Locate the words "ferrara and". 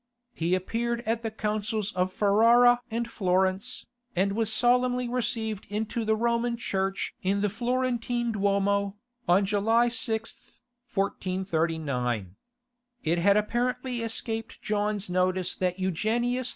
2.11-3.07